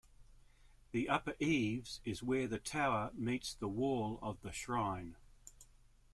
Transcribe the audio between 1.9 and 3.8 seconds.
is where the tower meets the